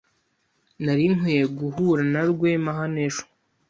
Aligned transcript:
Nari 0.83 1.05
nkwiye 1.15 1.43
guhura 1.57 2.01
na 2.11 2.21
Rwema 2.29 2.71
hano 2.79 2.97
ejo. 3.07 3.23